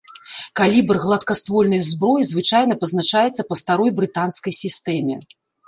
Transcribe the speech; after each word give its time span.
Калібр 0.59 0.95
гладкаствольнай 1.03 1.81
зброі 1.91 2.23
звычайна 2.31 2.79
пазначаецца 2.81 3.47
па 3.53 3.61
старой 3.63 3.95
брытанскай 4.01 4.53
сістэме. 4.65 5.15